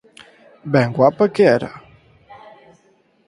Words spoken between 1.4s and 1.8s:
era!